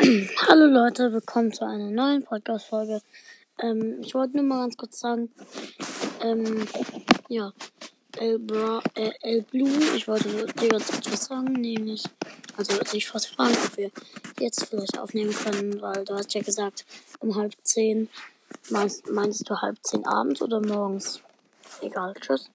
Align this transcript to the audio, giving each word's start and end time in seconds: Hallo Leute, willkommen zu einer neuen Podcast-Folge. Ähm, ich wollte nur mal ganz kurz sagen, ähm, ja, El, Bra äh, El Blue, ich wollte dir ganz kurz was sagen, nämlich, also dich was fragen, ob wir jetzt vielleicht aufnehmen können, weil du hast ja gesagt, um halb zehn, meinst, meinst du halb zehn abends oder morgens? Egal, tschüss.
Hallo 0.00 0.64
Leute, 0.64 1.12
willkommen 1.12 1.52
zu 1.52 1.66
einer 1.66 1.90
neuen 1.90 2.22
Podcast-Folge. 2.22 3.02
Ähm, 3.60 3.98
ich 4.00 4.14
wollte 4.14 4.38
nur 4.38 4.46
mal 4.46 4.60
ganz 4.60 4.78
kurz 4.78 4.98
sagen, 4.98 5.28
ähm, 6.22 6.66
ja, 7.28 7.52
El, 8.16 8.38
Bra 8.38 8.80
äh, 8.94 9.10
El 9.20 9.42
Blue, 9.42 9.68
ich 9.94 10.08
wollte 10.08 10.46
dir 10.46 10.68
ganz 10.70 10.90
kurz 10.90 11.12
was 11.12 11.24
sagen, 11.26 11.52
nämlich, 11.52 12.04
also 12.56 12.78
dich 12.78 13.14
was 13.14 13.26
fragen, 13.26 13.52
ob 13.52 13.76
wir 13.76 13.90
jetzt 14.38 14.64
vielleicht 14.64 14.98
aufnehmen 14.98 15.34
können, 15.34 15.82
weil 15.82 16.02
du 16.06 16.14
hast 16.14 16.32
ja 16.32 16.40
gesagt, 16.40 16.86
um 17.18 17.34
halb 17.34 17.52
zehn, 17.62 18.08
meinst, 18.70 19.06
meinst 19.10 19.50
du 19.50 19.60
halb 19.60 19.76
zehn 19.82 20.06
abends 20.06 20.40
oder 20.40 20.60
morgens? 20.60 21.20
Egal, 21.82 22.14
tschüss. 22.18 22.48